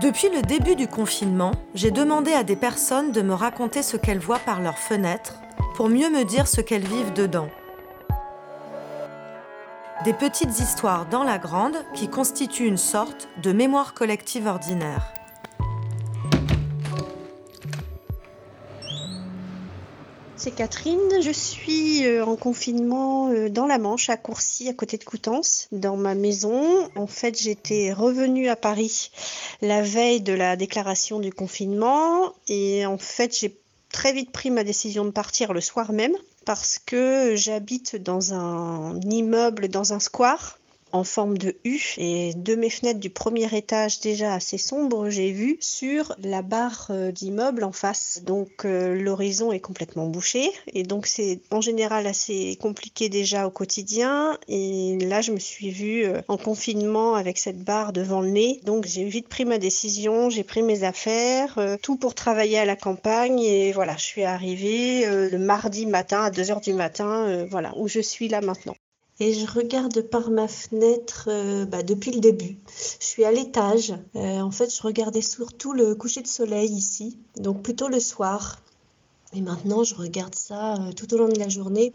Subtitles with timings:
[0.00, 4.18] Depuis le début du confinement, j'ai demandé à des personnes de me raconter ce qu'elles
[4.18, 5.40] voient par leurs fenêtres
[5.74, 7.48] pour mieux me dire ce qu'elles vivent dedans.
[10.04, 15.14] Des petites histoires dans la grande qui constituent une sorte de mémoire collective ordinaire.
[20.38, 21.00] C'est Catherine.
[21.22, 25.66] Je suis euh, en confinement euh, dans la Manche, à Courcy, à côté de Coutances,
[25.72, 26.90] dans ma maison.
[26.94, 29.10] En fait, j'étais revenue à Paris
[29.62, 33.58] la veille de la déclaration du confinement et en fait, j'ai
[33.90, 39.00] très vite pris ma décision de partir le soir même parce que j'habite dans un
[39.00, 40.58] immeuble, dans un square
[40.96, 41.78] en forme de U.
[41.98, 46.88] Et de mes fenêtres du premier étage déjà assez sombres, j'ai vu sur la barre
[46.90, 48.22] euh, d'immeuble en face.
[48.24, 50.50] Donc euh, l'horizon est complètement bouché.
[50.72, 54.38] Et donc c'est en général assez compliqué déjà au quotidien.
[54.48, 58.60] Et là je me suis vue euh, en confinement avec cette barre devant le nez.
[58.64, 62.76] Donc j'ai vite pris ma décision, j'ai pris mes affaires, tout pour travailler à la
[62.76, 63.40] campagne.
[63.40, 68.00] Et voilà, je suis arrivée le mardi matin à 2h du matin, voilà, où je
[68.00, 68.76] suis là maintenant
[69.18, 72.58] et je regarde par ma fenêtre euh, bah, depuis le début.
[73.00, 73.94] Je suis à l'étage.
[74.14, 78.60] Euh, en fait, je regardais surtout le coucher de soleil ici, donc plutôt le soir.
[79.32, 81.92] Et maintenant, je regarde ça euh, tout au long de la journée.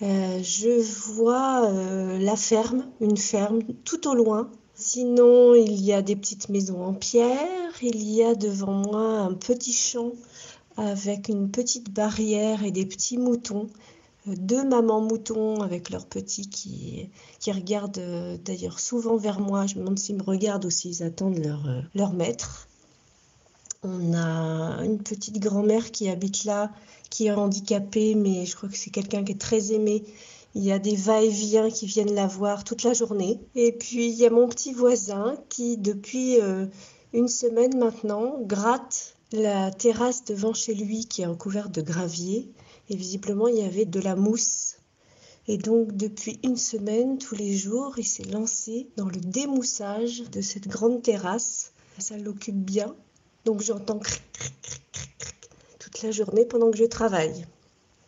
[0.00, 4.50] je vois la ferme, une ferme tout au loin.
[4.74, 7.72] Sinon, il y a des petites maisons en pierre.
[7.80, 10.12] Il y a devant moi un petit champ
[10.76, 13.70] avec une petite barrière et des petits moutons
[14.34, 17.10] deux mamans moutons avec leurs petits qui,
[17.46, 19.66] regardent euh, d'ailleurs souvent vers moi.
[19.66, 22.68] Je me demande s'ils me regardent ou s'ils attendent leur, euh, leur maître.
[23.84, 26.72] On a une petite grand-mère qui habite là,
[27.08, 30.02] qui est handicapée, mais je crois que c'est quelqu'un qui est très aimé.
[30.56, 33.38] Il y a des va-et-vient qui viennent la voir toute la journée.
[33.54, 36.66] Et puis il y a mon petit voisin qui, depuis euh,
[37.12, 42.50] une semaine maintenant, gratte la terrasse devant chez lui qui est recouverte de gravier
[42.88, 44.76] et visiblement il y avait de la mousse.
[45.48, 50.40] Et donc depuis une semaine, tous les jours, il s'est lancé dans le démoussage de
[50.40, 51.72] cette grande terrasse.
[51.98, 52.94] Ça l'occupe bien.
[53.44, 54.00] Donc j'entends
[55.78, 57.46] toute la journée pendant que je travaille.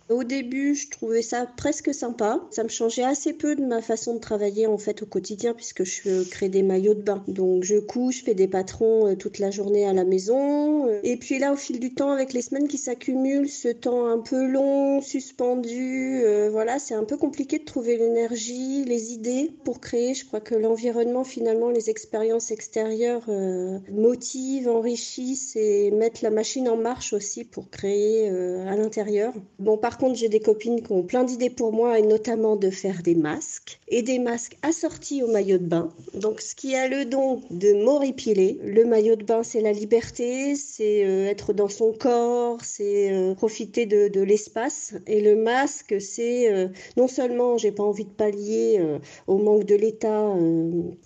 [0.09, 2.41] Au début, je trouvais ça presque sympa.
[2.51, 5.85] Ça me changeait assez peu de ma façon de travailler en fait au quotidien puisque
[5.85, 7.23] je crée des maillots de bain.
[7.29, 10.89] Donc je couche, je fais des patrons euh, toute la journée à la maison.
[11.03, 14.19] Et puis là, au fil du temps, avec les semaines qui s'accumulent, ce temps un
[14.19, 19.79] peu long, suspendu, euh, voilà, c'est un peu compliqué de trouver l'énergie, les idées pour
[19.79, 20.15] créer.
[20.15, 26.67] Je crois que l'environnement, finalement, les expériences extérieures euh, motivent, enrichissent et mettent la machine
[26.67, 29.35] en marche aussi pour créer à l'intérieur.
[29.59, 32.71] Bon, par contre, j'ai des copines qui ont plein d'idées pour moi, et notamment de
[32.71, 35.93] faire des masques, et des masques assortis au maillot de bain.
[36.15, 38.59] Donc, ce qui a le don de m'horripiler.
[38.65, 43.35] Le maillot de bain, c'est la liberté, c'est euh, être dans son corps, c'est euh,
[43.35, 44.95] profiter de, l'espace.
[45.07, 48.81] Et le masque, c'est euh, non seulement j'ai pas envie de pallier
[49.27, 50.35] au manque de l'État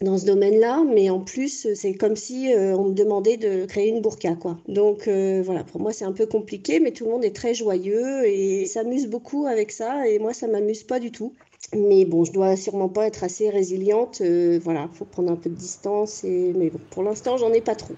[0.00, 4.00] dans ce domaine-là, mais en plus, c'est comme si on me demandait de créer une
[4.00, 4.59] burqa, quoi.
[4.66, 8.26] Donc, voilà, pour moi, c'est un peu compliqué, mais tout le monde est très joyeux
[8.26, 11.34] et ça s'amuse beaucoup avec ça et moi ça m'amuse pas du tout.
[11.75, 14.20] Mais bon, je dois sûrement pas être assez résiliente.
[14.20, 16.25] Euh, voilà, faut prendre un peu de distance.
[16.25, 16.53] Et...
[16.54, 17.94] Mais bon, pour l'instant, j'en ai pas trop.